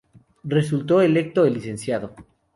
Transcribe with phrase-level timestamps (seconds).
[0.43, 2.17] Resultó electo el Lic.